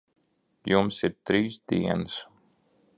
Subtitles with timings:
[0.71, 2.21] Jums ir trīs dienas.